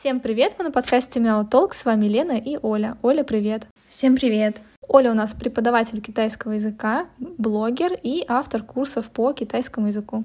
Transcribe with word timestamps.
Всем 0.00 0.20
привет! 0.20 0.54
Вы 0.56 0.64
на 0.64 0.70
подкасте 0.70 1.20
Мяу 1.20 1.44
Толк. 1.44 1.74
С 1.74 1.84
вами 1.84 2.06
Лена 2.06 2.38
и 2.38 2.58
Оля. 2.62 2.96
Оля, 3.02 3.22
привет! 3.22 3.66
Всем 3.90 4.16
привет! 4.16 4.62
Оля 4.88 5.10
у 5.10 5.14
нас 5.14 5.34
преподаватель 5.34 6.00
китайского 6.00 6.52
языка, 6.52 7.06
блогер 7.18 7.92
и 8.02 8.24
автор 8.26 8.62
курсов 8.62 9.10
по 9.10 9.34
китайскому 9.34 9.88
языку. 9.88 10.24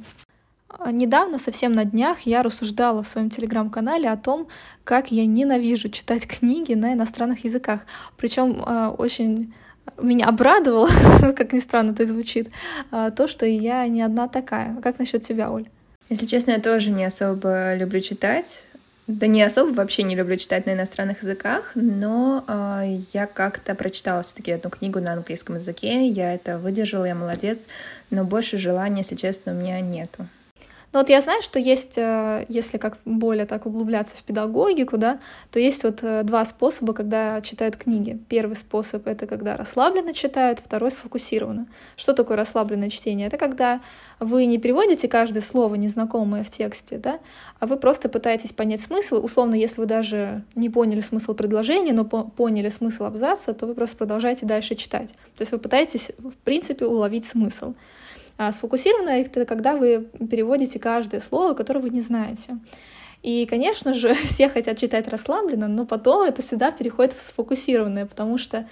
А, 0.70 0.94
недавно, 0.94 1.40
совсем 1.40 1.74
на 1.74 1.84
днях, 1.84 2.22
я 2.22 2.42
рассуждала 2.42 3.04
в 3.04 3.08
своем 3.10 3.30
телеграм-канале 3.30 4.10
о 4.10 4.16
том, 4.16 4.48
как 4.86 5.12
я 5.12 5.26
ненавижу 5.26 5.90
читать 5.90 6.26
книги 6.26 6.74
на 6.74 6.94
иностранных 6.94 7.44
языках. 7.44 7.82
Причем 8.16 8.64
э, 8.66 8.88
очень 8.98 9.54
меня 10.02 10.28
обрадовало, 10.28 10.88
как 11.36 11.52
ни 11.52 11.60
странно 11.60 11.92
это 11.92 12.06
звучит, 12.06 12.50
э, 12.94 13.12
то, 13.14 13.28
что 13.28 13.46
я 13.46 13.86
не 13.90 14.04
одна 14.04 14.30
такая. 14.30 14.78
Как 14.78 15.00
насчет 15.00 15.24
тебя, 15.24 15.52
Оль? 15.52 15.68
Если 16.08 16.28
честно, 16.28 16.52
я 16.52 16.62
тоже 16.62 16.92
не 16.92 17.04
особо 17.04 17.76
люблю 17.76 18.00
читать. 18.00 18.64
Да 19.08 19.28
не 19.28 19.44
особо 19.44 19.72
вообще 19.72 20.02
не 20.02 20.16
люблю 20.16 20.36
читать 20.36 20.66
на 20.66 20.74
иностранных 20.74 21.22
языках, 21.22 21.74
но 21.76 22.44
э, 22.48 23.02
я 23.14 23.28
как-то 23.28 23.76
прочитала 23.76 24.24
все-таки 24.24 24.52
одну 24.52 24.72
книгу 24.72 25.00
на 25.00 25.14
английском 25.14 25.56
языке, 25.56 26.08
я 26.08 26.34
это 26.34 26.58
выдержала, 26.58 27.06
я 27.06 27.14
молодец, 27.14 27.68
но 28.10 28.24
больше 28.24 28.58
желания, 28.58 29.02
если 29.02 29.16
честно, 29.16 29.52
у 29.52 29.56
меня 29.56 29.80
нету. 29.80 30.28
Но 30.96 31.02
вот 31.02 31.10
я 31.10 31.20
знаю, 31.20 31.42
что 31.42 31.60
есть, 31.60 31.98
э, 31.98 32.46
если 32.48 32.78
как 32.78 32.98
более 33.04 33.46
так 33.46 33.66
углубляться 33.66 34.16
в 34.16 34.24
педагогику, 34.24 34.98
да, 34.98 35.20
то 35.52 35.60
есть 35.60 35.84
вот 35.84 36.00
э, 36.04 36.24
два 36.24 36.46
способа, 36.46 36.94
когда 36.94 37.42
читают 37.42 37.76
книги. 37.76 38.18
Первый 38.30 38.56
способ— 38.56 39.06
это 39.10 39.28
когда 39.28 39.58
расслабленно 39.58 40.14
читают, 40.14 40.60
второй— 40.60 40.92
сфокусированно. 40.92 41.68
Что 41.98 42.14
такое 42.14 42.38
расслабленное 42.38 42.88
чтение? 42.88 43.28
Это 43.28 43.36
когда 43.36 43.82
вы 44.22 44.46
не 44.46 44.58
переводите 44.58 45.10
каждое 45.10 45.42
слово 45.42 45.76
незнакомое 45.76 46.46
в 46.46 46.50
тексте, 46.50 46.98
да, 46.98 47.20
а 47.60 47.66
вы 47.66 47.76
просто 47.76 48.08
пытаетесь 48.08 48.54
понять 48.54 48.80
смысл. 48.80 49.18
Условно, 49.18 49.56
если 49.56 49.82
вы 49.82 49.88
даже 49.88 50.44
не 50.56 50.70
поняли 50.70 51.02
смысл 51.02 51.34
предложения, 51.34 51.92
но 51.92 52.06
по 52.06 52.24
поняли 52.24 52.70
смысл 52.70 53.04
абзаца, 53.04 53.54
то 53.54 53.66
вы 53.66 53.74
просто 53.74 53.98
продолжаете 53.98 54.46
дальше 54.46 54.76
читать. 54.76 55.10
То 55.36 55.42
есть 55.42 55.52
вы 55.52 55.58
пытаетесь, 55.58 56.12
в 56.20 56.38
принципе, 56.46 56.86
уловить 56.86 57.26
смысл. 57.26 57.74
А 58.38 58.52
сфокусированно— 58.52 59.10
это 59.12 59.46
когда 59.46 59.78
вы 59.78 60.08
переводите 60.30 60.80
каждое 60.80 61.22
слово, 61.22 61.54
которое 61.54 61.80
вы 61.80 61.90
не 61.90 62.02
знаете. 62.02 62.58
И, 63.24 63.46
конечно 63.46 63.94
же, 63.94 64.14
все 64.26 64.50
хотят 64.50 64.78
читать 64.78 65.08
расслабленно, 65.08 65.68
но 65.68 65.86
потом 65.86 66.24
это 66.24 66.42
всегда 66.42 66.72
переходит 66.72 67.14
в 67.14 67.22
сфокусированное, 67.22 68.06
потому 68.06 68.38
что 68.38 68.68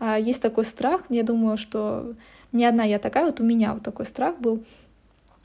а, 0.00 0.18
есть 0.18 0.40
такой 0.40 0.64
страх, 0.64 1.02
я 1.08 1.22
думаю, 1.22 1.58
что 1.58 2.14
не 2.52 2.64
одна 2.64 2.84
я 2.84 2.98
такая, 2.98 3.26
вот 3.26 3.40
у 3.40 3.44
меня 3.44 3.74
вот 3.74 3.82
такой 3.82 4.06
страх 4.06 4.38
был, 4.38 4.64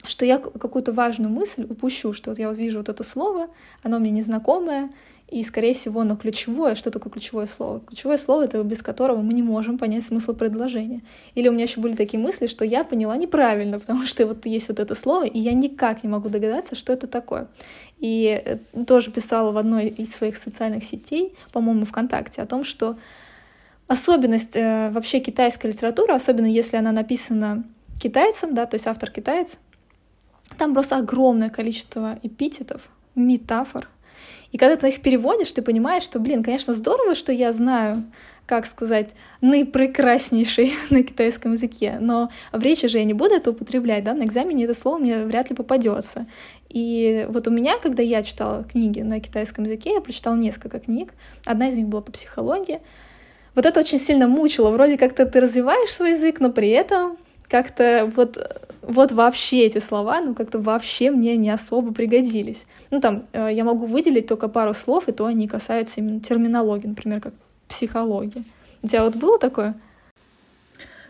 что 0.05 0.25
я 0.25 0.37
какую-то 0.37 0.93
важную 0.93 1.31
мысль 1.31 1.65
упущу, 1.69 2.13
что 2.13 2.29
вот 2.29 2.39
я 2.39 2.49
вот 2.49 2.57
вижу 2.57 2.79
вот 2.79 2.89
это 2.89 3.03
слово, 3.03 3.47
оно 3.81 3.99
мне 3.99 4.11
незнакомое, 4.11 4.89
и, 5.33 5.43
скорее 5.43 5.73
всего, 5.73 6.01
оно 6.01 6.15
ключевое. 6.15 6.75
Что 6.75 6.91
такое 6.91 7.11
ключевое 7.11 7.47
слово? 7.47 7.79
Ключевое 7.79 8.17
слово— 8.17 8.43
это 8.45 8.61
без 8.61 8.83
которого 8.83 9.23
мы 9.23 9.33
не 9.33 9.41
можем 9.41 9.79
понять 9.79 10.05
смысл 10.05 10.35
предложения. 10.35 11.01
Или 11.33 11.47
у 11.47 11.51
меня 11.51 11.63
еще 11.63 11.81
были 11.81 11.95
такие 11.95 12.19
мысли, 12.19 12.45
что 12.45 12.63
я 12.63 12.83
поняла 12.83 13.17
неправильно, 13.17 13.79
потому 13.79 14.05
что 14.05 14.27
вот 14.27 14.45
есть 14.45 14.69
вот 14.69 14.79
это 14.79 14.93
слово, 14.93 15.25
и 15.25 15.39
я 15.39 15.53
никак 15.53 16.03
не 16.03 16.09
могу 16.09 16.29
догадаться, 16.29 16.75
что 16.75 16.93
это 16.93 17.07
такое. 17.07 17.47
И 17.97 18.41
э, 18.45 18.57
тоже 18.85 19.09
писала 19.09 19.51
в 19.51 19.57
одной 19.57 19.87
из 19.87 20.13
своих 20.13 20.37
социальных 20.37 20.83
сетей, 20.83 21.35
по-моему, 21.51 21.85
ВКонтакте, 21.85 22.43
о 22.43 22.45
том, 22.45 22.63
что 22.63 22.95
особенность 23.87 24.55
э, 24.55 24.91
вообще 24.91 25.19
китайской 25.19 25.67
литературы, 25.67 26.13
особенно 26.13 26.45
если 26.45 26.77
она 26.77 26.91
написана 26.91 27.63
китайцем, 27.99 28.53
да, 28.53 28.67
то 28.67 28.75
есть 28.75 28.85
автор 28.85 29.09
китаец, 29.09 29.57
там 30.59 30.73
просто 30.73 30.97
огромное 30.97 31.49
количество 31.49 32.19
эпитетов, 32.21 32.81
метафор, 33.15 33.87
и 34.53 34.57
когда 34.57 34.75
ты 34.75 34.87
их 34.89 35.01
переводишь, 35.01 35.51
ты 35.51 35.63
понимаешь, 35.63 36.03
что, 36.03 36.19
блин, 36.19 36.43
конечно, 36.43 36.73
здорово, 36.73 37.15
что 37.15 37.31
я 37.31 37.51
знаю, 37.51 38.03
как 38.45 38.67
сказать, 38.67 39.15
наипрекраснейший 39.41 40.73
на 40.91 41.03
китайском 41.03 41.53
языке, 41.53 41.97
но 41.99 42.29
в 42.51 42.61
речи 42.61 42.87
же 42.87 42.99
я 42.99 43.03
не 43.03 43.15
буду 43.15 43.33
это 43.33 43.49
употреблять, 43.49 44.03
да, 44.03 44.13
на 44.13 44.23
экзамене 44.23 44.65
это 44.65 44.75
слово 44.75 44.99
мне 44.99 45.25
вряд 45.25 45.49
ли 45.49 45.55
попадется. 45.55 46.27
И 46.69 47.25
вот 47.29 47.47
у 47.47 47.51
меня, 47.51 47.79
когда 47.79 48.03
я 48.03 48.21
читала 48.21 48.63
книги 48.63 49.01
на 49.01 49.19
китайском 49.19 49.63
языке, 49.63 49.95
я 49.95 50.01
прочитала 50.01 50.35
несколько 50.35 50.79
книг, 50.79 51.13
одна 51.45 51.69
из 51.69 51.75
них 51.75 51.87
была 51.87 52.03
по 52.03 52.11
психологии, 52.11 52.79
вот 53.55 53.65
это 53.65 53.79
очень 53.79 53.99
сильно 53.99 54.27
мучило. 54.27 54.69
Вроде 54.69 54.97
как-то 54.97 55.25
ты 55.25 55.39
развиваешь 55.39 55.91
свой 55.91 56.11
язык, 56.11 56.39
но 56.39 56.51
при 56.51 56.69
этом 56.69 57.17
как-то 57.53 58.11
вот, 58.15 58.63
вот 58.81 59.11
вообще 59.11 59.67
эти 59.67 59.77
слова, 59.77 60.21
ну 60.21 60.33
как-то 60.33 60.57
вообще 60.57 61.11
мне 61.11 61.37
не 61.37 61.51
особо 61.51 61.93
пригодились. 61.93 62.65
Ну 62.89 62.99
там 62.99 63.25
э, 63.31 63.49
я 63.51 63.63
могу 63.63 63.85
выделить 63.85 64.25
только 64.25 64.47
пару 64.47 64.73
слов, 64.73 65.07
и 65.07 65.11
то 65.11 65.27
они 65.27 65.47
касаются 65.47 65.99
именно 65.99 66.19
терминологии, 66.19 66.87
например, 66.87 67.21
как 67.21 67.35
психология. 67.67 68.43
У 68.81 68.87
тебя 68.87 69.03
вот 69.03 69.17
было 69.17 69.37
такое? 69.37 69.75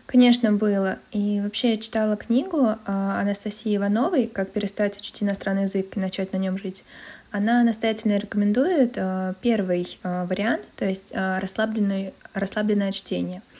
Конечно, 0.04 0.52
было. 0.52 0.98
И 1.12 1.40
вообще 1.42 1.70
я 1.70 1.76
читала 1.78 2.14
книгу 2.16 2.76
а, 2.84 3.20
Анастасии 3.22 3.74
Ивановой 3.74 4.26
«Как 4.26 4.50
перестать 4.50 4.98
учить 4.98 5.22
иностранный 5.22 5.62
язык 5.62 5.96
и 5.96 6.00
начать 6.00 6.34
на 6.34 6.36
нем 6.36 6.58
жить». 6.58 6.84
Она 7.30 7.64
настоятельно 7.64 8.18
рекомендует 8.18 8.98
а, 8.98 9.32
первый 9.40 9.98
вариант, 10.02 10.66
то 10.76 10.84
есть 10.84 11.10
расслабленное, 11.14 12.12
расслабленное 12.34 12.92
чтение— 12.92 13.40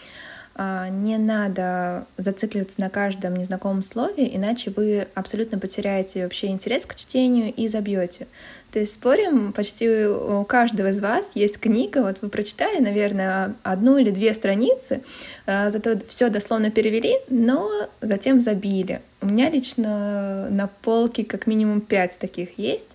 не 0.57 1.19
надо 1.19 2.07
зацикливаться 2.17 2.81
на 2.81 2.91
каждом 2.91 3.35
незнакомом 3.35 3.83
слове, 3.83 4.35
иначе 4.35 4.73
вы 4.75 5.09
абсолютно 5.15 5.59
потеряете 5.59 6.25
вообще 6.25 6.49
интерес 6.49 6.87
к 6.87 6.95
чтению 6.95 7.53
и 7.53 7.67
забьете. 7.67 8.27
То 8.75 8.81
есть 8.81 8.95
спорим, 8.95 9.53
почти 9.53 9.89
у 10.07 10.45
каждого 10.45 10.89
из 10.89 11.01
вас 11.01 11.33
есть 11.37 11.61
книга, 11.61 12.03
вот 12.03 12.23
вы 12.23 12.29
прочитали, 12.29 12.81
наверное, 12.81 13.55
одну 13.63 13.99
или 13.99 14.11
две 14.11 14.35
страницы, 14.35 15.03
а, 15.47 15.71
зато 15.71 15.99
все 16.09 16.29
дословно 16.29 16.73
перевели, 16.73 17.19
но 17.29 17.71
затем 18.01 18.41
забили. 18.41 19.01
У 19.21 19.27
меня 19.27 19.49
лично 19.49 20.49
на 20.51 20.69
полке 20.83 21.25
как 21.25 21.47
минимум 21.47 21.81
пять 21.81 22.19
таких 22.19 22.59
есть. 22.59 22.89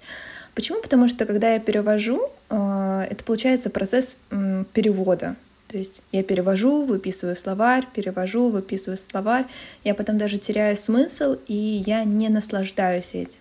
Почему? 0.53 0.81
Потому 0.81 1.07
что 1.07 1.25
когда 1.25 1.53
я 1.53 1.59
перевожу, 1.59 2.29
а, 2.49 3.05
это 3.09 3.23
получается 3.23 3.69
процесс 3.69 4.17
перевода. 4.73 5.37
То 5.69 5.77
есть 5.77 6.01
я 6.11 6.23
перевожу, 6.23 6.83
выписываю 6.83 7.35
словарь, 7.35 7.85
перевожу, 7.93 8.49
выписываю 8.49 8.97
словарь, 8.97 9.45
я 9.83 9.93
потом 9.93 10.17
даже 10.17 10.39
теряю 10.39 10.75
смысл, 10.75 11.37
и 11.47 11.83
я 11.85 12.03
не 12.03 12.29
наслаждаюсь 12.29 13.13
этим. 13.13 13.39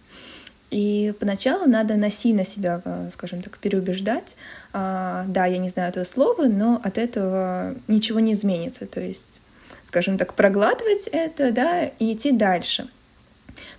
И 0.70 1.14
поначалу 1.18 1.66
надо 1.66 1.96
насильно 1.96 2.44
себя, 2.44 2.82
э, 2.84 3.08
скажем 3.10 3.40
так, 3.40 3.56
переубеждать. 3.56 4.36
А, 4.74 5.24
да, 5.26 5.46
я 5.46 5.56
не 5.56 5.70
знаю 5.70 5.88
этого 5.88 6.04
слова, 6.04 6.44
но 6.44 6.78
от 6.84 6.98
этого 6.98 7.74
ничего 7.86 8.20
не 8.20 8.34
изменится. 8.34 8.84
То 8.84 9.00
есть, 9.00 9.40
скажем 9.82 10.18
так, 10.18 10.34
проглатывать 10.34 11.08
это, 11.10 11.50
да, 11.52 11.86
и 11.98 12.12
идти 12.12 12.32
дальше. 12.32 12.88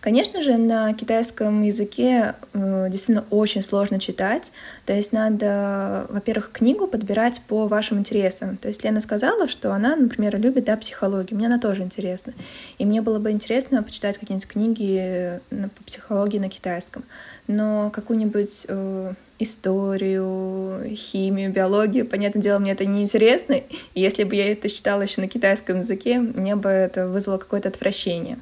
Конечно 0.02 0.42
же, 0.42 0.58
на 0.58 0.94
китайском 0.94 1.62
языке 1.62 2.36
э, 2.54 2.88
действительно 2.90 3.26
очень 3.30 3.62
сложно 3.62 4.00
читать. 4.00 4.52
То 4.86 4.94
есть 4.94 5.12
надо, 5.12 6.08
во-первых, 6.10 6.52
книгу 6.52 6.88
подбирать 6.88 7.42
по 7.48 7.68
вашим 7.68 8.00
интересам. 8.00 8.58
То 8.58 8.70
есть 8.70 8.84
Лена 8.84 9.02
сказала, 9.02 9.48
что 9.48 9.74
она, 9.74 9.96
например, 9.96 10.40
любит 10.40 10.66
да, 10.66 10.78
психологию. 10.78 11.38
Мне 11.38 11.48
она 11.48 11.60
тоже 11.60 11.84
интересна. 11.84 12.34
И 12.78 12.86
мне 12.86 13.02
было 13.02 13.20
бы 13.20 13.32
интересно 13.32 13.84
почитать 13.84 14.18
какие-нибудь 14.18 14.48
книги 14.48 14.98
э, 15.00 15.40
по 15.50 15.84
психологии 15.84 16.40
на 16.40 16.50
китайском. 16.50 17.04
Но 17.48 17.90
какую-нибудь 17.92 18.66
э, 18.68 19.14
историю, 19.40 20.96
химию, 20.96 21.52
биологию. 21.52 22.06
Понятное 22.06 22.42
дело, 22.42 22.60
мне 22.60 22.74
это 22.74 22.86
не 22.86 23.04
интересно. 23.04 23.62
Если 23.96 24.24
бы 24.24 24.36
я 24.36 24.52
это 24.52 24.70
читала 24.70 25.02
еще 25.02 25.22
на 25.22 25.28
китайском 25.28 25.80
языке, 25.80 26.20
мне 26.20 26.56
бы 26.56 26.70
это 26.70 27.08
вызвало 27.08 27.38
какое-то 27.38 27.70
отвращение. 27.70 28.40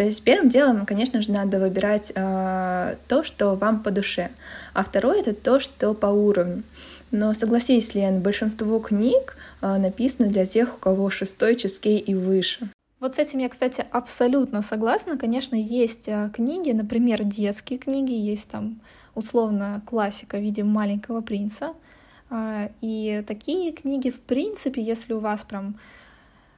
То 0.00 0.04
есть 0.06 0.22
первым 0.22 0.48
делом, 0.48 0.86
конечно 0.86 1.20
же, 1.20 1.30
надо 1.30 1.60
выбирать 1.60 2.10
э, 2.14 2.96
то, 3.06 3.22
что 3.22 3.54
вам 3.54 3.82
по 3.82 3.90
душе, 3.90 4.30
а 4.72 4.82
второе 4.82 5.20
это 5.20 5.34
то, 5.34 5.60
что 5.60 5.92
по 5.92 6.06
уровню. 6.06 6.62
Но 7.10 7.34
согласись, 7.34 7.94
Лен, 7.94 8.22
большинство 8.22 8.78
книг 8.78 9.36
э, 9.60 9.76
написано 9.76 10.30
для 10.30 10.46
тех, 10.46 10.74
у 10.74 10.78
кого 10.78 11.10
шестой 11.10 11.54
ческей 11.54 11.98
и 11.98 12.14
выше. 12.14 12.70
Вот 12.98 13.16
с 13.16 13.18
этим 13.18 13.40
я, 13.40 13.50
кстати, 13.50 13.84
абсолютно 13.90 14.62
согласна. 14.62 15.18
Конечно, 15.18 15.54
есть 15.54 16.08
э, 16.08 16.30
книги, 16.32 16.70
например, 16.70 17.22
детские 17.22 17.78
книги, 17.78 18.12
есть 18.12 18.48
там 18.48 18.80
условно 19.14 19.82
классика 19.84 20.38
в 20.38 20.40
виде 20.40 20.64
маленького 20.64 21.20
принца. 21.20 21.74
Э, 22.30 22.70
и 22.80 23.22
такие 23.26 23.70
книги, 23.72 24.08
в 24.08 24.20
принципе, 24.20 24.80
если 24.80 25.12
у 25.12 25.18
вас 25.18 25.42
прям 25.42 25.78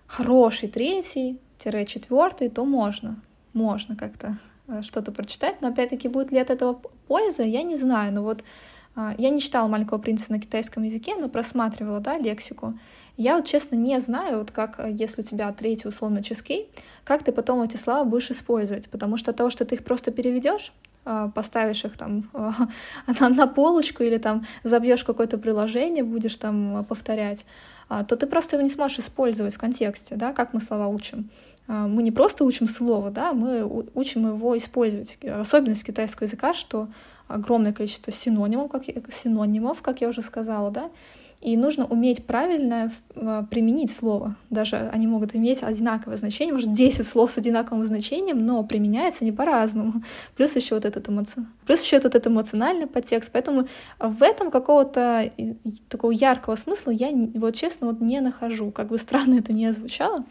хороший 0.07 0.69
третий-четвертый, 0.69 2.49
то 2.49 2.65
можно 2.65 3.17
можно 3.53 3.97
как-то 3.97 4.37
э, 4.69 4.83
что-то 4.83 5.13
прочитать, 5.13 5.61
но 5.61 5.69
опять-таки 5.69 6.09
будет 6.09 6.33
ли 6.33 6.39
от 6.39 6.51
этого 6.51 6.81
польза, 7.07 7.43
я 7.43 7.63
не 7.63 7.77
знаю, 7.77 8.13
но 8.13 8.23
вот 8.23 8.43
а, 8.95 9.15
я 9.19 9.31
не 9.31 9.41
читала 9.41 9.69
«Маленького 9.69 9.99
принца» 9.99 10.33
на 10.33 10.41
китайском 10.41 10.83
языке, 10.83 11.15
но 11.17 11.29
просматривала, 11.29 12.01
да, 12.01 12.19
лексику. 12.19 12.79
Я 13.17 13.37
вот, 13.37 13.47
честно, 13.47 13.77
не 13.77 13.99
знаю, 14.01 14.39
вот 14.39 14.51
как, 14.51 14.79
э, 14.79 14.91
если 14.91 15.23
у 15.23 15.25
тебя 15.25 15.53
третий, 15.53 15.89
условно, 15.89 16.23
ческей, 16.23 16.71
как 17.05 17.23
ты 17.23 17.33
потом 17.33 17.63
эти 17.63 17.77
слова 17.77 18.05
будешь 18.05 18.31
использовать, 18.31 18.89
потому 18.91 19.17
что 19.17 19.31
от 19.31 19.37
того, 19.37 19.51
что 19.51 19.65
ты 19.65 19.77
их 19.77 19.85
просто 19.85 20.11
переведешь, 20.11 20.73
а, 21.05 21.29
поставишь 21.29 21.85
их 21.85 21.97
там 21.97 22.31
на, 23.21 23.29
на 23.29 23.47
полочку 23.47 24.03
или 24.03 24.19
там 24.19 24.47
забьешь 24.63 25.05
какое-то 25.05 25.39
приложение, 25.39 26.05
будешь 26.05 26.37
там 26.37 26.85
повторять, 26.85 27.45
а, 27.89 28.05
то 28.05 28.17
ты 28.17 28.27
просто 28.27 28.57
его 28.57 28.63
не 28.63 28.71
сможешь 28.71 29.01
использовать 29.01 29.55
в 29.55 29.59
контексте, 29.59 30.17
да, 30.17 30.33
как 30.33 30.53
мы 30.55 30.61
слова 30.61 30.89
учим. 30.89 31.31
А, 31.69 31.87
мы 31.87 32.03
не 32.03 32.11
просто 32.11 32.45
учим 32.45 32.69
слово, 32.69 33.11
да, 33.11 33.33
мы 33.33 33.65
учим 33.95 34.27
его 34.27 34.57
использовать. 34.57 35.19
Особенность 35.25 35.85
китайского 35.85 36.27
языка, 36.27 36.53
что 36.53 36.89
огромное 37.29 37.73
количество 37.73 38.13
синонимов, 38.13 38.71
как, 38.71 38.85
синонимов, 39.13 39.83
как 39.83 40.01
я 40.01 40.09
уже 40.09 40.23
сказала, 40.23 40.71
да, 40.71 40.91
и 41.43 41.57
нужно 41.57 41.87
уметь 41.87 42.25
правильно 42.25 42.93
а, 43.17 43.43
применить 43.43 43.91
слово. 43.91 44.37
Даже 44.49 44.77
они 44.77 45.09
могут 45.09 45.35
иметь 45.35 45.65
одинаковое 45.65 46.17
значение, 46.17 46.55
может, 46.55 46.73
10 46.73 47.05
слов 47.05 47.33
с 47.33 47.39
одинаковым 47.39 47.83
значением, 47.83 48.47
но 48.47 48.63
применяются 48.63 49.25
не 49.25 49.33
по-разному. 49.33 50.05
Плюс 50.37 50.55
еще 50.55 50.77
вот 50.77 50.85
этот 50.85 51.09
эмоци... 51.09 51.45
Плюс 51.67 51.83
еще 51.83 51.97
этот 51.97 52.29
эмоциональный 52.29 52.87
подтекст. 52.87 53.31
Поэтому 53.33 53.67
в 53.99 54.23
этом 54.23 54.53
какого-то 54.53 55.33
такого 55.89 56.13
яркого 56.13 56.55
смысла 56.55 56.93
я, 56.93 57.11
вот 57.11 57.57
честно, 57.57 57.89
вот 57.89 58.01
не 58.01 58.21
нахожу. 58.21 58.71
Как 58.71 58.87
бы 58.87 58.99
странно 58.99 59.41
это 59.41 59.53
не 59.53 59.73
звучало. 59.73 60.25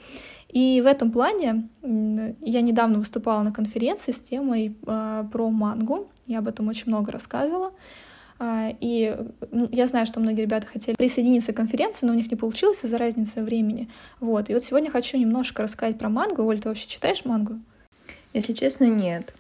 И 0.52 0.82
в 0.82 0.86
этом 0.86 1.12
плане 1.12 1.70
я 1.82 2.62
недавно 2.62 3.00
выступала 3.00 3.42
на 3.42 3.54
конференции 3.54 4.12
с 4.12 4.20
темой 4.20 4.76
э, 4.86 5.24
про 5.32 5.50
мангу. 5.50 6.10
Я 6.28 6.40
об 6.40 6.48
этом 6.48 6.68
очень 6.68 6.88
много 6.88 7.12
рассказывала. 7.12 7.72
А, 8.38 8.74
и 8.80 9.16
я 9.72 9.88
знаю, 9.88 10.06
что 10.06 10.20
многие 10.20 10.42
ребята 10.42 10.68
хотели 10.68 10.96
присоединиться 10.96 11.54
к 11.54 11.58
конференции, 11.58 12.06
но 12.06 12.14
у 12.14 12.16
них 12.16 12.30
не 12.30 12.36
получилось 12.36 12.84
из-за 12.84 12.98
разницы 12.98 13.44
времени. 13.44 13.88
Вот. 14.20 14.50
И 14.50 14.54
вот 14.54 14.66
сегодня 14.66 14.92
хочу 14.92 15.18
немножко 15.18 15.64
рассказать 15.64 15.98
про 15.98 16.10
мангу. 16.10 16.44
Оль, 16.44 16.60
ты 16.60 16.68
вообще 16.68 16.88
читаешь 16.88 17.24
мангу? 17.24 17.60
Если 18.34 18.54
честно, 18.54 18.86
нет. 18.86 19.36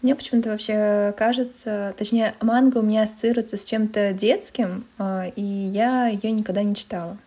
Мне 0.00 0.14
почему-то 0.14 0.50
вообще 0.50 1.14
кажется, 1.18 1.94
точнее, 1.98 2.34
манга 2.40 2.78
у 2.78 2.82
меня 2.82 3.02
ассоциируется 3.02 3.56
с 3.56 3.64
чем-то 3.64 4.12
детским, 4.12 4.86
а, 4.96 5.26
и 5.34 5.42
я 5.42 6.06
ее 6.06 6.30
никогда 6.30 6.62
не 6.62 6.74
читала. 6.74 7.18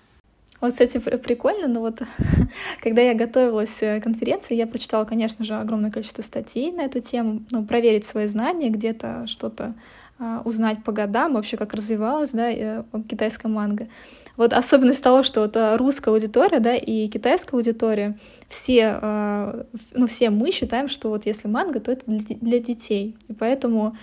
Вот, 0.61 0.71
кстати, 0.71 0.97
прикольно, 0.97 1.67
но 1.67 1.79
вот 1.79 2.01
когда 2.81 3.01
я 3.01 3.13
готовилась 3.13 3.77
к 3.79 4.01
конференции, 4.01 4.55
я 4.55 4.67
прочитала, 4.67 5.05
конечно 5.05 5.45
же, 5.45 5.55
огромное 5.55 5.91
количество 5.91 6.21
статей 6.21 6.71
на 6.71 6.81
эту 6.81 6.99
тему, 6.99 7.43
ну, 7.51 7.65
проверить 7.65 8.05
свои 8.05 8.27
знания, 8.27 8.69
где-то 8.69 9.25
что-то 9.27 9.75
а, 10.21 10.41
узнать 10.43 10.83
по 10.83 10.91
годам 10.91 11.35
вообще, 11.35 11.55
как 11.55 11.73
развивалась, 11.73 12.31
да, 12.31 12.51
э, 12.51 12.83
китайская 13.09 13.47
манга. 13.47 13.87
Вот 14.35 14.51
особенность 14.51 15.01
того, 15.01 15.23
что 15.23 15.41
вот 15.41 15.55
а, 15.55 15.77
русская 15.77 16.11
аудитория, 16.11 16.59
да, 16.59 16.75
и 16.75 17.07
китайская 17.07 17.55
аудитория, 17.55 18.17
все, 18.49 18.99
а, 19.01 19.65
ну, 19.93 20.07
все 20.07 20.29
мы 20.29 20.51
считаем, 20.51 20.89
что 20.89 21.07
вот 21.07 21.25
если 21.25 21.47
манга, 21.47 21.79
то 21.79 21.93
это 21.93 22.03
для 22.05 22.59
детей. 22.59 23.15
И 23.29 23.33
поэтому, 23.33 23.95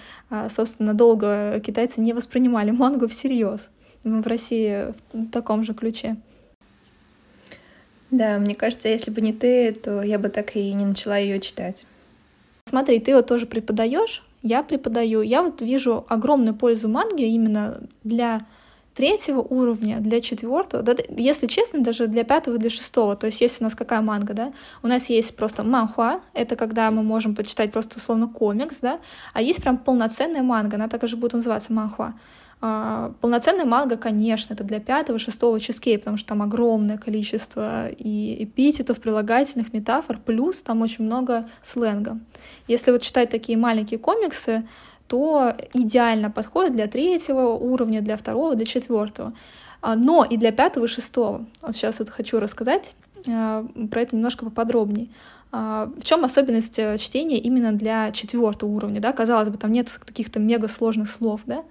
собственно, 0.49 0.95
долго 0.95 1.61
китайцы 1.61 2.01
не 2.01 2.15
воспринимали 2.15 2.71
мангу 2.73 3.09
всерьез. 3.09 3.71
Мы 4.03 4.23
в 4.23 4.27
России 4.27 4.95
в 5.13 5.31
таком 5.31 5.65
же 5.65 5.75
ключе. 5.75 6.17
Да, 8.11 8.39
мне 8.39 8.55
кажется, 8.55 8.89
если 8.89 9.11
бы 9.11 9.21
не 9.21 9.33
ты, 9.33 9.73
то 9.73 10.03
я 10.03 10.19
бы 10.19 10.29
так 10.29 10.57
и 10.57 10.73
не 10.73 10.85
начала 10.85 11.17
ее 11.17 11.41
читать. 11.41 11.85
Смотри, 12.65 13.01
ты 13.01 13.15
вот 13.15 13.27
тоже 13.27 13.47
преподаешь 13.47 14.23
я 14.47 14.63
преподаю, 14.63 15.23
я 15.23 15.43
вот 15.43 15.61
вижу 15.61 16.05
огромную 16.09 16.55
пользу 16.55 16.89
манги 16.89 17.25
именно 17.25 17.81
для 18.05 18.47
третьего 18.95 19.41
уровня, 19.41 19.99
для 19.99 20.21
четвертого, 20.21 20.83
да, 20.83 20.95
если 21.11 21.47
честно, 21.47 21.81
даже 21.81 22.07
для 22.07 22.23
пятого, 22.23 22.57
для 22.57 22.71
шестого. 22.71 23.17
То 23.17 23.27
есть 23.27 23.41
есть 23.41 23.61
у 23.61 23.65
нас 23.65 23.75
какая 23.75 24.01
манга, 24.01 24.35
да? 24.35 24.53
У 24.83 24.87
нас 24.87 25.11
есть 25.11 25.37
просто 25.37 25.65
манхуа, 25.65 26.21
это 26.33 26.55
когда 26.55 26.91
мы 26.91 27.03
можем 27.03 27.35
почитать 27.35 27.73
просто 27.73 27.97
условно 27.97 28.29
комикс, 28.29 28.81
да, 28.81 29.01
а 29.35 29.43
есть 29.43 29.61
прям 29.61 29.79
полноценная 29.79 30.43
манга, 30.43 30.77
она 30.77 30.89
также 30.89 31.17
будет 31.17 31.35
называться 31.35 31.73
манхуа. 31.73 32.15
А, 32.63 33.13
полноценная 33.21 33.67
манга, 33.67 33.97
конечно, 33.97 34.55
это 34.55 34.65
для 34.65 34.81
пятого, 34.81 35.19
шестого 35.19 35.61
ческей, 35.61 35.99
потому 35.99 36.17
что 36.17 36.31
там 36.31 36.43
огромное 36.43 36.97
количество 36.97 37.89
и 37.89 38.45
эпитетов, 38.45 39.01
прилагательных, 39.01 39.73
метафор, 39.75 40.19
плюс 40.19 40.63
там 40.63 40.81
очень 40.81 41.05
много 41.05 41.49
сленга. 41.63 42.19
Если 42.67 42.91
вот 42.91 43.03
читать 43.03 43.29
такие 43.29 43.59
маленькие 43.59 43.99
комиксы, 43.99 44.67
то 45.07 45.55
идеально 45.75 46.31
подходит 46.31 46.73
для 46.73 46.87
третьего 46.87 47.51
уровня, 47.51 48.01
для 48.01 48.17
второго, 48.17 48.57
для 48.57 48.67
четвертого. 48.67 49.35
А, 49.83 49.95
но 49.95 50.25
и 50.25 50.37
для 50.39 50.51
пятого 50.51 50.87
и 50.87 50.89
шестого. 50.89 51.45
Вот 51.61 51.77
сейчас 51.77 51.99
вот 51.99 52.09
хочу 52.09 52.41
рассказать 52.41 52.95
а, 53.29 53.67
про 53.91 54.01
это 54.01 54.17
немножко 54.17 54.45
поподробнее. 54.45 55.09
В 55.53 56.03
чем 56.03 56.25
особенность 56.25 56.79
э, 56.79 56.99
чтения 56.99 57.39
именно 57.39 57.73
для 57.73 58.11
четвертого 58.11 58.69
уровня? 58.69 59.01
Да? 59.01 59.13
Казалось 59.13 59.49
бы, 59.49 59.57
там 59.57 59.73
нет 59.73 59.89
каких-то 60.05 60.41
мега 60.41 60.67
сложных 60.69 61.09
слов, 61.09 61.43
да? 61.47 61.63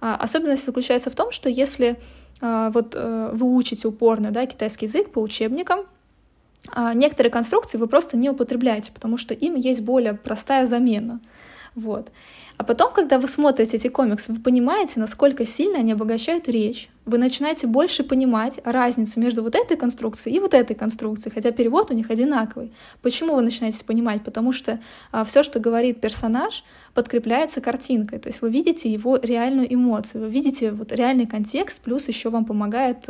А, 0.00 0.16
особенность 0.16 0.64
заключается 0.64 1.10
в 1.10 1.14
том, 1.14 1.32
что 1.32 1.48
если 1.48 1.98
а, 2.40 2.70
вот 2.70 2.94
э, 2.94 3.30
вы 3.32 3.54
учите 3.54 3.88
упорно 3.88 4.30
да, 4.30 4.46
китайский 4.46 4.86
язык 4.86 5.10
по 5.10 5.20
учебникам, 5.20 5.86
а, 6.70 6.94
некоторые 6.94 7.30
конструкции 7.30 7.78
вы 7.78 7.86
просто 7.86 8.16
не 8.16 8.30
употребляете, 8.30 8.92
потому 8.92 9.16
что 9.16 9.34
им 9.34 9.54
есть 9.54 9.82
более 9.82 10.14
простая 10.14 10.66
замена. 10.66 11.20
Вот. 11.74 12.10
А 12.56 12.62
потом, 12.62 12.92
когда 12.92 13.18
вы 13.18 13.26
смотрите 13.26 13.76
эти 13.76 13.88
комиксы, 13.88 14.32
вы 14.32 14.40
понимаете, 14.40 15.00
насколько 15.00 15.44
сильно 15.44 15.78
они 15.80 15.92
обогащают 15.92 16.48
речь. 16.48 16.88
Вы 17.04 17.18
начинаете 17.18 17.66
больше 17.66 18.04
понимать 18.04 18.60
разницу 18.64 19.18
между 19.20 19.42
вот 19.42 19.56
этой 19.56 19.76
конструкцией 19.76 20.36
и 20.36 20.40
вот 20.40 20.54
этой 20.54 20.74
конструкцией, 20.74 21.34
хотя 21.34 21.50
перевод 21.50 21.90
у 21.90 21.94
них 21.94 22.10
одинаковый. 22.10 22.72
Почему 23.02 23.34
вы 23.34 23.42
начинаете 23.42 23.84
понимать? 23.84 24.22
Потому 24.22 24.52
что 24.52 24.78
а, 25.10 25.24
все, 25.24 25.42
что 25.42 25.58
говорит 25.58 26.00
персонаж, 26.00 26.64
подкрепляется 26.94 27.60
картинкой. 27.60 28.20
То 28.20 28.28
есть 28.28 28.40
вы 28.40 28.50
видите 28.50 28.90
его 28.90 29.18
реальную 29.20 29.72
эмоцию, 29.74 30.22
вы 30.22 30.30
видите 30.30 30.70
вот 30.70 30.92
реальный 30.92 31.26
контекст, 31.26 31.82
плюс 31.82 32.06
еще 32.06 32.30
вам 32.30 32.44
помогает 32.44 33.04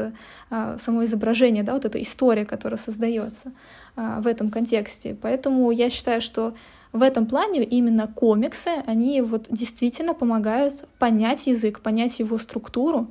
а, 0.50 0.78
само 0.78 1.04
изображение, 1.04 1.62
да, 1.62 1.74
вот 1.74 1.84
эта 1.84 2.00
история, 2.00 2.46
которая 2.46 2.78
создается 2.78 3.52
а, 3.94 4.22
в 4.22 4.26
этом 4.26 4.50
контексте. 4.50 5.16
Поэтому 5.20 5.70
я 5.70 5.90
считаю, 5.90 6.22
что 6.22 6.54
в 6.94 7.02
этом 7.02 7.26
плане 7.26 7.64
именно 7.64 8.06
комиксы, 8.06 8.70
они 8.86 9.20
вот 9.20 9.46
действительно 9.50 10.14
помогают 10.14 10.84
понять 11.00 11.48
язык, 11.48 11.80
понять 11.80 12.20
его 12.20 12.38
структуру 12.38 13.08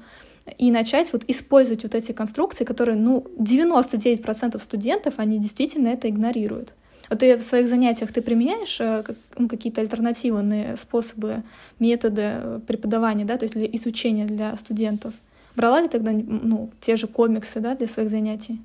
и 0.58 0.72
начать 0.72 1.12
вот 1.12 1.26
использовать 1.28 1.84
вот 1.84 1.94
эти 1.94 2.14
конструкции, 2.14 2.64
которые, 2.64 2.96
ну, 2.96 3.26
99% 3.38 4.58
студентов, 4.62 5.16
они 5.18 5.38
действительно 5.38 5.90
это 5.90 6.10
игнорируют. 6.10 6.74
Вот 7.10 7.20
ты 7.20 7.36
в 7.36 7.44
своих 7.44 7.68
занятиях 7.68 8.14
ты 8.14 8.22
применяешь 8.22 8.80
э, 8.80 9.04
ну, 9.38 9.50
какие-то 9.50 9.82
альтернативные 9.82 10.78
способы, 10.78 11.44
методы 11.80 12.62
преподавания, 12.66 13.26
да, 13.26 13.36
то 13.36 13.44
есть 13.44 13.54
для 13.54 13.66
изучения 13.66 14.26
для 14.26 14.56
студентов? 14.56 15.14
Брала 15.58 15.82
ли 15.82 15.90
тогда 15.90 16.14
ну, 16.14 16.70
те 16.80 16.96
же 16.96 17.08
комиксы 17.08 17.60
да, 17.60 17.76
для 17.76 17.88
своих 17.88 18.10
занятий? 18.10 18.62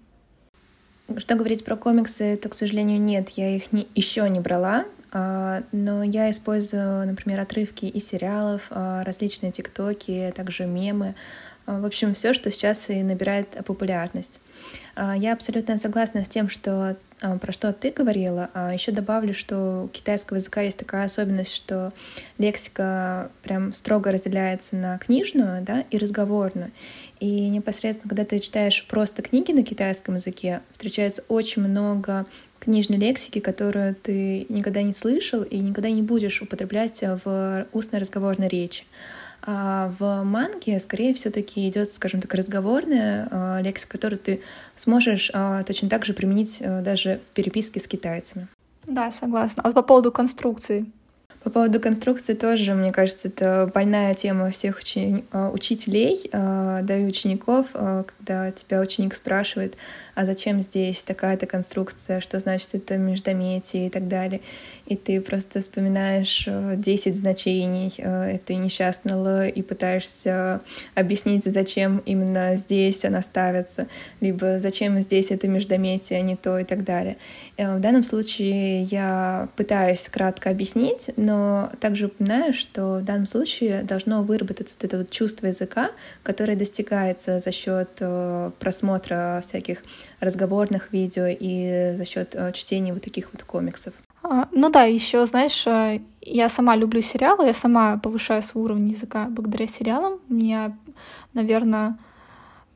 Что 1.17 1.35
говорить 1.35 1.65
про 1.65 1.75
комиксы, 1.75 2.37
то, 2.37 2.49
к 2.49 2.55
сожалению, 2.55 3.01
нет, 3.01 3.31
я 3.31 3.57
их 3.57 3.73
не, 3.73 3.89
еще 3.97 4.29
не 4.29 4.39
брала. 4.39 4.85
А, 5.11 5.63
но 5.73 6.03
я 6.03 6.31
использую, 6.31 7.07
например, 7.07 7.41
отрывки 7.41 7.87
из 7.87 8.09
сериалов, 8.09 8.67
а, 8.71 9.05
различные 9.05 9.53
тиктоки, 9.53 10.33
также 10.37 10.67
мемы. 10.67 11.15
А, 11.67 11.81
в 11.81 11.87
общем, 11.87 12.15
все, 12.15 12.33
что 12.33 12.51
сейчас 12.51 12.91
и 12.91 13.03
набирает 13.03 13.49
популярность. 13.65 14.41
Я 14.97 15.33
абсолютно 15.33 15.79
согласна 15.79 16.25
с 16.25 16.29
тем, 16.29 16.49
что 16.49 16.97
про 17.21 17.53
что 17.53 17.73
ты 17.73 17.93
говорила. 17.93 18.51
Еще 18.73 18.91
добавлю, 18.91 19.33
что 19.33 19.85
у 19.85 19.89
китайского 19.89 20.39
языка 20.39 20.63
есть 20.63 20.77
такая 20.77 21.05
особенность, 21.05 21.55
что 21.55 21.93
лексика 22.37 23.31
прям 23.45 23.73
строго 23.73 24.11
разделяется 24.11 24.75
на 24.75 24.99
книжную 24.99 25.63
да, 25.63 25.85
и 25.93 25.99
разговорную. 25.99 26.73
И 27.21 27.49
непосредственно, 27.49 28.09
когда 28.09 28.25
ты 28.25 28.41
читаешь 28.41 28.85
просто 28.89 29.23
книги 29.23 29.53
на 29.53 29.63
китайском 29.63 30.17
языке, 30.17 30.63
встречается 30.73 31.23
очень 31.29 31.63
много 31.63 32.27
книжной 32.61 32.99
лексики, 32.99 33.41
которую 33.41 33.95
ты 33.95 34.47
никогда 34.49 34.83
не 34.83 34.93
слышал 34.93 35.43
и 35.43 35.59
никогда 35.59 35.91
не 35.91 36.03
будешь 36.03 36.43
употреблять 36.43 37.03
в 37.25 37.67
устной 37.73 38.01
разговорной 38.01 38.49
речи. 38.49 38.85
А 39.43 39.93
в 39.99 40.25
манге 40.25 40.79
скорее 40.81 41.15
все-таки 41.15 41.69
идет, 41.69 41.95
скажем 41.95 42.21
так, 42.21 42.35
разговорная 42.35 43.29
э, 43.31 43.63
лексика, 43.63 43.93
которую 43.93 44.19
ты 44.19 44.43
сможешь 44.75 45.31
э, 45.33 45.65
точно 45.67 45.89
так 45.89 46.05
же 46.05 46.13
применить 46.13 46.59
э, 46.61 46.83
даже 46.83 47.21
в 47.25 47.35
переписке 47.35 47.81
с 47.81 47.87
китайцами. 47.87 48.49
Да, 48.87 49.11
согласна. 49.11 49.63
А 49.65 49.71
по 49.71 49.83
поводу 49.83 50.11
конструкции, 50.11 50.87
по 51.49 51.53
поводу 51.53 51.81
конструкции 51.81 52.35
тоже, 52.35 52.75
мне 52.75 52.93
кажется, 52.93 53.29
это 53.29 53.71
больная 53.73 54.13
тема 54.13 54.51
всех 54.51 54.81
учи... 54.81 55.25
А, 55.31 55.51
учителей, 55.51 56.29
а, 56.31 56.83
да 56.83 56.99
и 56.99 57.07
учеников, 57.07 57.69
а, 57.73 58.05
когда 58.05 58.51
тебя 58.51 58.81
ученик 58.81 59.15
спрашивает, 59.15 59.75
а 60.15 60.27
зачем 60.27 60.61
здесь 60.61 61.03
такая-то 61.03 61.47
конструкция, 61.47 62.21
что 62.21 62.39
значит 62.39 62.75
это 62.75 62.99
междометие 62.99 63.87
и 63.87 63.91
так 63.91 64.09
далее. 64.09 64.43
И 64.85 64.95
ты 64.95 65.23
просто 65.23 65.61
вспоминаешь 65.61 66.47
10 66.47 67.17
значений 67.17 67.95
этой 67.97 68.57
несчастной 68.57 69.13
Л 69.13 69.43
и 69.43 69.63
пытаешься 69.63 70.61
объяснить, 70.95 71.45
зачем 71.45 72.03
именно 72.05 72.57
здесь 72.57 73.05
она 73.05 73.23
ставится, 73.23 73.87
либо 74.21 74.59
зачем 74.59 75.01
здесь 75.01 75.31
это 75.31 75.49
междометие, 75.49 76.19
а 76.19 76.23
не 76.23 76.37
то 76.37 76.59
и 76.59 76.65
так 76.65 76.85
далее. 76.85 77.17
Э, 77.57 77.77
в 77.77 77.81
данном 77.81 78.05
случае 78.05 78.83
я 78.85 79.49
пытаюсь 79.57 80.09
кратко 80.09 80.51
объяснить, 80.51 81.11
но 81.17 81.38
также 81.81 82.07
упоминаю, 82.07 82.53
что 82.53 82.99
в 82.99 83.05
данном 83.05 83.27
случае 83.27 83.83
должно 83.83 84.23
выработаться 84.23 84.77
вот 84.77 84.85
это 84.85 84.99
вот 84.99 85.11
чувство 85.11 85.47
языка, 85.47 85.91
которое 86.23 86.57
достигается 86.57 87.39
за 87.39 87.53
счет 87.53 87.91
э, 88.01 88.51
просмотра 88.59 89.41
всяких 89.43 89.83
разговорных 90.21 90.93
видео 90.93 91.27
и 91.29 91.95
за 91.97 92.05
счет 92.05 92.35
э, 92.35 92.53
чтения 92.53 92.93
вот 92.93 93.03
таких 93.03 93.33
вот 93.33 93.43
комиксов. 93.43 93.95
А, 94.23 94.49
ну 94.53 94.69
да, 94.69 94.85
еще, 94.85 95.25
знаешь, 95.27 95.67
э, 95.67 96.01
я 96.23 96.49
сама 96.49 96.77
люблю 96.77 97.01
сериалы, 97.01 97.47
я 97.47 97.55
сама 97.55 97.97
повышаю 97.99 98.43
свой 98.43 98.65
уровень 98.65 98.89
языка 98.89 99.27
благодаря 99.31 99.67
сериалам. 99.67 100.21
У 100.29 100.35
меня, 100.35 100.77
наверное, 101.35 101.97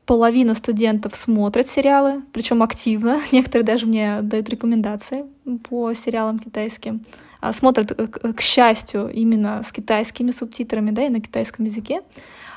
половина 0.05 0.55
студентов 0.55 1.15
смотрят 1.15 1.67
сериалы, 1.67 2.23
причем 2.31 2.63
активно. 2.63 3.19
Некоторые 3.31 3.65
даже 3.65 3.85
мне 3.87 4.21
дают 4.21 4.49
рекомендации 4.49 5.25
по 5.69 5.93
сериалам 5.93 6.39
китайским. 6.39 7.05
А, 7.43 7.51
смотрят, 7.51 7.91
к 7.91 8.39
счастью, 8.39 9.09
именно 9.09 9.63
с 9.63 9.73
китайскими 9.73 10.31
субтитрами, 10.31 10.91
да, 10.91 11.05
и 11.05 11.09
на 11.09 11.19
китайском 11.19 11.65
языке. 11.65 11.99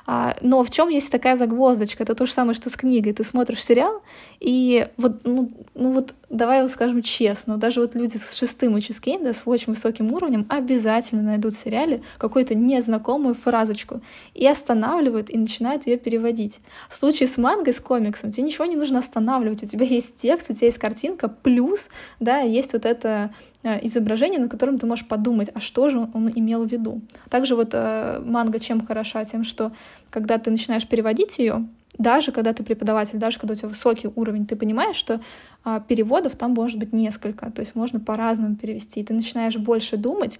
А, 0.06 0.36
но 0.40 0.62
в 0.62 0.70
чем 0.70 0.88
есть 0.88 1.10
такая 1.10 1.36
загвоздочка? 1.36 2.04
Это 2.04 2.14
то 2.14 2.26
же 2.26 2.32
самое, 2.32 2.54
что 2.54 2.70
с 2.70 2.76
книгой. 2.76 3.12
Ты 3.12 3.24
смотришь 3.24 3.64
сериал, 3.64 4.02
и 4.40 4.88
вот, 4.96 5.24
ну, 5.24 5.50
ну 5.74 5.90
вот 5.90 6.14
давай 6.30 6.62
вот 6.62 6.70
скажем 6.70 7.02
честно, 7.02 7.56
даже 7.56 7.80
вот 7.80 7.94
люди 7.94 8.16
с 8.16 8.34
шестым 8.34 8.76
HSK, 8.76 9.22
да, 9.22 9.32
с 9.32 9.42
очень 9.44 9.72
высоким 9.72 10.12
уровнем, 10.12 10.46
обязательно 10.48 11.22
найдут 11.22 11.54
в 11.54 11.58
сериале 11.58 12.02
какую-то 12.18 12.54
незнакомую 12.54 13.34
фразочку 13.34 14.00
и 14.34 14.46
останавливают 14.46 15.30
и 15.30 15.38
начинают 15.38 15.86
ее 15.86 15.96
переводить. 15.96 16.60
В 16.88 16.94
случае 16.94 17.28
с 17.28 17.36
мангой, 17.36 17.72
с 17.72 17.80
комиксом, 17.80 18.30
тебе 18.30 18.44
ничего 18.44 18.64
не 18.64 18.76
нужно 18.76 18.98
останавливать, 18.98 19.62
у 19.62 19.66
тебя 19.66 19.86
есть 19.86 20.16
текст, 20.16 20.50
у 20.50 20.54
тебя 20.54 20.66
есть 20.66 20.78
картинка, 20.78 21.28
плюс, 21.28 21.88
да, 22.20 22.40
есть 22.40 22.72
вот 22.72 22.84
это 22.84 23.32
э, 23.62 23.84
изображение, 23.86 24.40
на 24.40 24.48
котором 24.48 24.78
ты 24.78 24.86
можешь 24.86 25.06
подумать, 25.06 25.50
а 25.54 25.60
что 25.60 25.88
же 25.88 26.08
он 26.12 26.30
имел 26.34 26.64
в 26.64 26.70
виду. 26.70 27.02
Также 27.30 27.54
вот 27.54 27.70
э, 27.72 28.20
манга 28.24 28.58
чем 28.58 28.84
хороша? 28.84 29.24
Тем, 29.24 29.44
что 29.44 29.72
когда 30.10 30.38
ты 30.38 30.50
начинаешь 30.50 30.86
переводить 30.86 31.38
ее, 31.38 31.66
даже 31.98 32.32
когда 32.32 32.52
ты 32.52 32.62
преподаватель, 32.62 33.18
даже 33.18 33.38
когда 33.38 33.52
у 33.52 33.56
тебя 33.56 33.68
высокий 33.68 34.10
уровень, 34.14 34.46
ты 34.46 34.56
понимаешь, 34.56 34.96
что 34.96 35.20
а, 35.64 35.80
переводов 35.80 36.36
там 36.36 36.52
может 36.52 36.78
быть 36.78 36.92
несколько, 36.92 37.50
то 37.50 37.60
есть 37.60 37.74
можно 37.74 38.00
по-разному 38.00 38.56
перевести. 38.56 39.00
И 39.00 39.04
ты 39.04 39.14
начинаешь 39.14 39.56
больше 39.56 39.96
думать, 39.96 40.38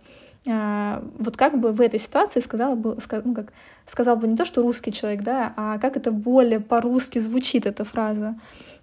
а, 0.49 1.03
вот 1.19 1.37
как 1.37 1.59
бы 1.59 1.73
в 1.73 1.81
этой 1.81 1.99
ситуации 1.99 2.41
сказала 2.41 2.75
бы, 2.75 2.99
ну, 3.25 3.35
как, 3.35 3.53
сказал 3.87 4.17
бы 4.17 4.29
не 4.29 4.37
то, 4.37 4.45
что 4.45 4.63
русский 4.63 4.93
человек, 4.93 5.23
да, 5.23 5.53
а 5.57 5.79
как 5.79 5.97
это 5.97 6.13
более 6.13 6.61
по-русски 6.61 7.19
звучит 7.19 7.67
эта 7.67 7.85
фраза. 7.85 8.35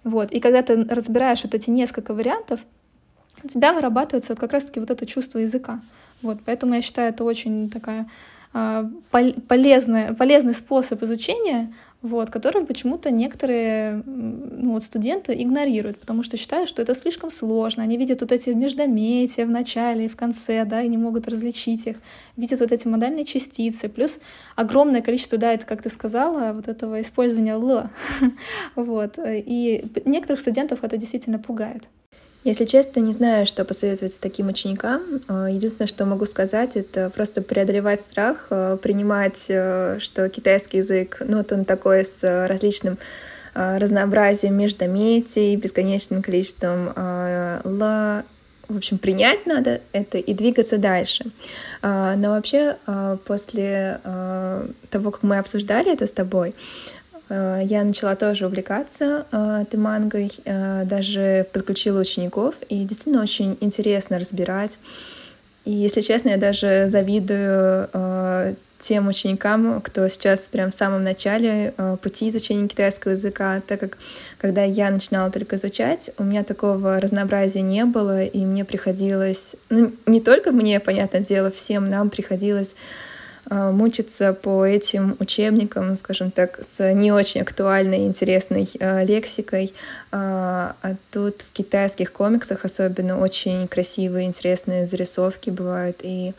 Вот. 0.02 0.32
И 0.32 0.40
когда 0.40 0.62
ты 0.62 0.84
разбираешь 0.84 1.44
вот 1.44 1.54
эти 1.54 1.70
несколько 1.70 2.12
вариантов, 2.12 2.60
у 3.42 3.48
тебя 3.48 3.72
вырабатывается 3.72 4.32
вот 4.32 4.40
как 4.40 4.52
раз-таки 4.52 4.80
вот 4.80 4.90
это 4.90 5.06
чувство 5.06 5.38
языка. 5.38 5.80
Вот. 6.22 6.38
Поэтому 6.44 6.74
я 6.74 6.82
считаю, 6.82 7.10
это 7.10 7.24
очень 7.24 7.70
такая 7.70 8.08
а, 8.56 8.88
полезная, 9.10 10.14
полезный 10.14 10.54
способ 10.54 11.02
изучения, 11.02 11.74
вот, 12.02 12.30
который 12.30 12.64
почему-то 12.64 13.10
некоторые 13.10 14.02
ну, 14.06 14.74
вот 14.74 14.84
студенты 14.84 15.34
игнорируют, 15.42 15.98
потому 15.98 16.22
что 16.22 16.36
считают, 16.36 16.68
что 16.68 16.80
это 16.80 16.94
слишком 16.94 17.32
сложно. 17.32 17.82
Они 17.82 17.96
видят 17.96 18.20
вот 18.20 18.30
эти 18.30 18.50
междометия 18.50 19.44
в 19.44 19.50
начале 19.50 20.04
и 20.04 20.08
в 20.08 20.14
конце, 20.14 20.64
да, 20.64 20.82
и 20.82 20.88
не 20.88 20.98
могут 20.98 21.26
различить 21.26 21.86
их. 21.88 21.96
Видят 22.36 22.60
вот 22.60 22.70
эти 22.70 22.86
модальные 22.86 23.24
частицы, 23.24 23.88
плюс 23.88 24.20
огромное 24.54 25.02
количество, 25.02 25.36
да, 25.36 25.52
это, 25.52 25.66
как 25.66 25.82
ты 25.82 25.90
сказала, 25.90 26.52
вот 26.52 26.68
этого 26.68 27.00
использования 27.00 27.54
«л». 27.54 27.84
вот. 28.76 29.18
И 29.18 29.84
некоторых 30.04 30.40
студентов 30.40 30.84
это 30.84 30.96
действительно 30.96 31.40
пугает. 31.40 31.84
Если 32.44 32.66
честно, 32.66 33.00
не 33.00 33.12
знаю, 33.12 33.46
что 33.46 33.64
посоветовать 33.64 34.20
таким 34.20 34.48
ученикам. 34.48 35.22
Э, 35.28 35.48
единственное, 35.50 35.88
что 35.88 36.04
могу 36.04 36.26
сказать, 36.26 36.76
это 36.76 37.08
просто 37.08 37.40
преодолевать 37.40 38.02
страх, 38.02 38.48
э, 38.50 38.76
принимать, 38.82 39.46
э, 39.48 39.96
что 39.98 40.28
китайский 40.28 40.78
язык, 40.78 41.22
ну 41.26 41.38
вот 41.38 41.50
он 41.52 41.64
такой 41.64 42.04
с 42.04 42.20
различным 42.22 42.98
разнообразием 43.54 44.56
междометий, 44.56 45.54
бесконечным 45.54 46.22
количеством 46.22 46.92
ла, 46.96 48.24
в 48.68 48.76
общем, 48.76 48.98
принять 48.98 49.46
надо 49.46 49.80
это 49.92 50.18
и 50.18 50.34
двигаться 50.34 50.76
дальше. 50.76 51.24
Но 51.80 52.30
вообще, 52.30 52.78
после 53.24 54.00
того, 54.90 55.12
как 55.12 55.22
мы 55.22 55.38
обсуждали 55.38 55.92
это 55.92 56.08
с 56.08 56.10
тобой, 56.10 56.56
я 57.30 57.84
начала 57.84 58.16
тоже 58.16 58.46
увлекаться 58.46 59.26
э, 59.32 59.62
этой 59.62 59.76
мангой, 59.76 60.30
э, 60.44 60.84
даже 60.84 61.46
подключила 61.52 62.00
учеников, 62.00 62.54
и 62.68 62.84
действительно 62.84 63.22
очень 63.22 63.56
интересно 63.60 64.18
разбирать. 64.18 64.78
И, 65.64 65.70
если 65.70 66.02
честно, 66.02 66.30
я 66.30 66.36
даже 66.36 66.86
завидую 66.88 67.88
тем 68.78 69.08
ученикам, 69.08 69.80
кто 69.80 70.06
сейчас 70.08 70.46
прям 70.46 70.68
в 70.68 70.74
самом 70.74 71.02
начале 71.04 71.72
пути 72.02 72.28
изучения 72.28 72.68
китайского 72.68 73.12
языка, 73.12 73.62
так 73.66 73.80
как 73.80 73.96
когда 74.36 74.62
я 74.62 74.90
начинала 74.90 75.30
только 75.30 75.56
изучать, 75.56 76.10
у 76.18 76.22
меня 76.22 76.44
такого 76.44 77.00
разнообразия 77.00 77.62
не 77.62 77.86
было, 77.86 78.24
и 78.24 78.44
мне 78.44 78.66
приходилось, 78.66 79.56
ну 79.70 79.92
не 80.04 80.20
только 80.20 80.52
мне, 80.52 80.80
понятное 80.80 81.22
дело, 81.22 81.50
всем 81.50 81.88
нам 81.88 82.10
приходилось 82.10 82.74
мучиться 83.50 84.32
по 84.32 84.64
этим 84.64 85.16
учебникам, 85.20 85.96
скажем 85.96 86.30
так, 86.30 86.60
с 86.62 86.92
не 86.92 87.12
очень 87.12 87.42
актуальной 87.42 88.00
и 88.00 88.06
интересной 88.06 88.68
а, 88.80 89.04
лексикой. 89.04 89.72
А, 90.12 90.76
а 90.82 90.94
тут 91.12 91.42
в 91.42 91.52
китайских 91.52 92.12
комиксах 92.12 92.64
особенно 92.64 93.18
очень 93.18 93.68
красивые, 93.68 94.26
интересные 94.26 94.86
зарисовки 94.86 95.50
бывают. 95.50 95.98
И 96.02 96.34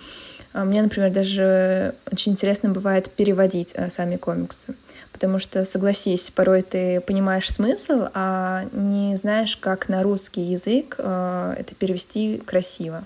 мне, 0.54 0.82
например, 0.82 1.12
даже 1.12 1.96
очень 2.12 2.32
интересно 2.32 2.70
бывает 2.70 3.12
переводить 3.12 3.76
сами 3.90 4.16
комиксы. 4.16 4.76
Потому 5.12 5.40
что, 5.40 5.66
согласись, 5.66 6.32
порой 6.32 6.62
ты 6.62 7.02
понимаешь 7.02 7.52
смысл, 7.52 8.08
а 8.14 8.66
не 8.72 9.16
знаешь, 9.18 9.58
как 9.58 9.90
на 9.90 10.02
русский 10.02 10.42
язык 10.42 10.96
это 10.98 11.76
перевести 11.78 12.42
красиво. 12.46 13.04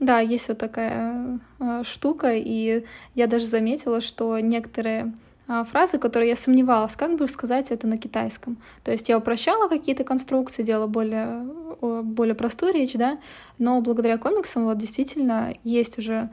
Да, 0.00 0.20
есть 0.20 0.48
вот 0.48 0.56
такая 0.56 1.38
э, 1.58 1.82
штука, 1.84 2.32
и 2.34 2.84
я 3.14 3.26
даже 3.26 3.46
заметила, 3.46 4.00
что 4.00 4.38
некоторые 4.38 5.12
э, 5.46 5.64
фразы, 5.70 5.98
которые 5.98 6.30
я 6.30 6.36
сомневалась, 6.36 6.96
как 6.96 7.16
бы 7.16 7.28
сказать 7.28 7.70
это 7.70 7.86
на 7.86 7.98
китайском. 7.98 8.56
То 8.82 8.92
есть 8.92 9.10
я 9.10 9.18
упрощала 9.18 9.68
какие-то 9.68 10.02
конструкции, 10.04 10.62
делала 10.62 10.86
более, 10.86 11.44
более 11.80 12.34
простую 12.34 12.72
речь, 12.72 12.94
да, 12.94 13.18
но 13.58 13.82
благодаря 13.82 14.16
комиксам 14.16 14.64
вот 14.64 14.78
действительно 14.78 15.52
есть 15.64 15.98
уже 15.98 16.30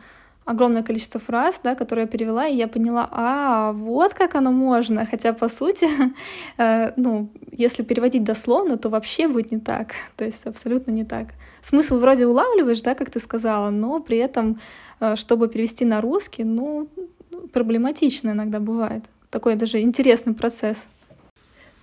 огромное 0.48 0.82
количество 0.82 1.20
фраз, 1.20 1.60
да, 1.64 1.76
которые 1.76 2.04
я 2.04 2.08
перевела, 2.08 2.48
и 2.48 2.56
я 2.56 2.68
поняла, 2.68 3.08
а, 3.12 3.74
вот 3.74 4.14
как 4.14 4.36
оно 4.36 4.52
можно. 4.52 5.06
Хотя, 5.06 5.34
по 5.34 5.50
сути, 5.50 5.88
э, 6.58 6.94
ну, 6.96 7.30
если 7.52 7.84
переводить 7.84 8.24
дословно, 8.24 8.78
то 8.78 8.90
вообще 8.90 9.28
будет 9.28 9.52
не 9.52 9.60
так. 9.60 9.92
То 10.16 10.26
есть 10.26 10.48
абсолютно 10.48 10.92
не 10.92 11.04
так. 11.04 11.28
Смысл 11.62 12.00
вроде 12.00 12.26
улавливаешь, 12.26 12.82
да, 12.82 12.96
как 12.96 13.10
ты 13.10 13.20
сказала, 13.20 13.70
но 13.70 14.00
при 14.00 14.18
этом, 14.18 14.60
э, 15.02 15.18
чтобы 15.18 15.50
перевести 15.50 15.86
на 15.86 16.00
русский, 16.02 16.46
ну, 16.46 16.88
проблематично 17.52 18.30
иногда 18.30 18.60
бывает. 18.60 19.04
Такой 19.30 19.56
даже 19.56 19.82
интересный 19.82 20.34
процесс. 20.34 20.88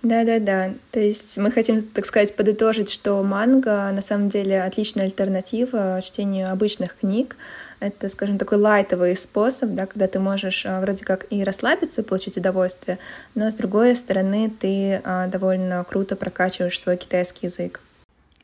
Да-да-да. 0.05 0.75
То 0.91 0.99
есть 0.99 1.35
мы 1.39 1.49
хотим, 1.49 1.81
так 1.81 2.05
сказать, 2.05 2.35
подытожить, 2.35 2.91
что 2.91 3.23
манга 3.23 3.91
на 3.91 4.01
самом 4.01 4.29
деле 4.29 4.61
отличная 4.61 5.05
альтернатива 5.05 5.99
чтению 6.03 6.51
обычных 6.51 6.97
книг. 6.97 7.37
Это, 7.85 8.09
скажем, 8.09 8.39
такой 8.39 8.57
лайтовый 8.57 9.15
способ, 9.15 9.69
да, 9.71 9.85
когда 9.85 10.07
ты 10.07 10.19
можешь 10.19 10.65
а, 10.65 10.81
вроде 10.81 11.05
как 11.05 11.27
и 11.29 11.43
расслабиться, 11.43 12.01
получить 12.01 12.35
удовольствие, 12.35 12.97
но 13.35 13.51
с 13.51 13.53
другой 13.53 13.95
стороны 13.95 14.49
ты 14.49 15.01
а, 15.03 15.27
довольно 15.27 15.83
круто 15.83 16.15
прокачиваешь 16.15 16.79
свой 16.79 16.97
китайский 16.97 17.45
язык. 17.45 17.81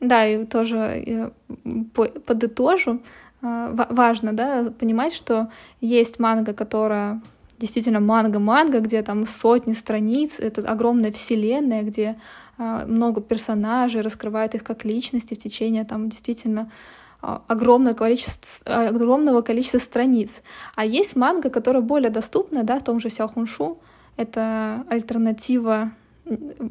Да, 0.00 0.24
и 0.26 0.44
тоже 0.44 1.32
подытожу. 2.24 3.00
А, 3.42 3.86
важно, 3.90 4.32
да, 4.32 4.72
понимать, 4.78 5.12
что 5.12 5.48
есть 5.80 6.20
манга, 6.20 6.52
которая 6.54 7.20
действительно 7.58 7.98
манга-манга, 7.98 8.78
где 8.78 9.02
там 9.02 9.26
сотни 9.26 9.72
страниц, 9.72 10.38
это 10.38 10.62
огромная 10.62 11.10
вселенная, 11.10 11.82
где 11.82 12.16
э, 12.58 12.84
много 12.86 13.20
персонажей, 13.20 14.00
раскрывают 14.00 14.56
их 14.56 14.64
как 14.64 14.84
личности 14.84 15.34
в 15.34 15.38
течение 15.38 15.84
там 15.84 16.08
действительно 16.08 16.68
огромное 17.22 17.94
количество, 17.94 18.88
огромного 18.88 19.42
количества 19.42 19.78
страниц. 19.78 20.42
А 20.74 20.84
есть 20.84 21.16
манга, 21.16 21.50
которая 21.50 21.82
более 21.82 22.10
доступна, 22.10 22.64
да, 22.64 22.78
в 22.78 22.84
том 22.84 23.00
же 23.00 23.10
Сяохуншу. 23.10 23.78
Это 24.16 24.84
альтернатива 24.88 25.92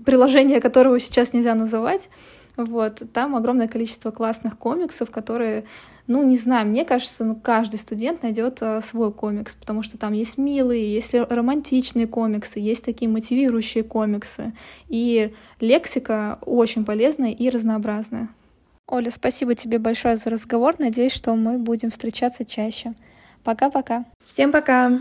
приложения, 0.06 0.60
которого 0.60 1.00
сейчас 1.00 1.34
нельзя 1.34 1.56
называть. 1.56 2.10
Вот, 2.58 3.02
там 3.14 3.36
огромное 3.36 3.68
количество 3.68 4.12
классных 4.12 4.58
комиксов, 4.58 5.10
которые 5.10 5.66
ну, 6.08 6.24
не 6.24 6.36
знаю, 6.36 6.68
мне 6.68 6.84
кажется, 6.84 7.24
ну, 7.24 7.36
каждый 7.36 7.78
студент 7.78 8.24
найдет 8.24 8.58
э, 8.62 8.82
свой 8.82 9.14
комикс, 9.14 9.56
потому 9.56 9.82
что 9.82 9.98
там 9.98 10.12
есть 10.12 10.38
милые, 10.38 10.94
есть 10.94 11.14
романтичные 11.14 12.06
комиксы, 12.06 12.60
есть 12.60 12.84
такие 12.84 13.10
мотивирующие 13.10 13.86
комиксы. 13.86 14.52
И 14.90 15.34
лексика 15.62 16.40
очень 16.42 16.84
полезная 16.84 17.32
и 17.32 17.50
разнообразная. 17.50 18.28
Оля, 18.88 19.10
спасибо 19.10 19.56
тебе 19.56 19.80
большое 19.80 20.18
за 20.18 20.30
разговор. 20.30 20.76
Надеюсь, 20.80 21.14
что 21.14 21.36
мы 21.36 21.58
будем 21.58 21.90
встречаться 21.90 22.46
чаще. 22.46 22.94
Пока-пока. 23.44 24.06
Всем 24.26 24.52
пока! 24.52 25.00